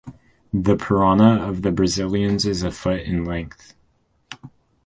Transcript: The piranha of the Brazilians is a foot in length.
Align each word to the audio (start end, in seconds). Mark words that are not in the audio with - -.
The 0.51 0.75
piranha 0.77 1.47
of 1.47 1.61
the 1.61 1.71
Brazilians 1.71 2.43
is 2.43 2.63
a 2.63 2.71
foot 2.71 3.01
in 3.01 3.23
length. 3.23 3.75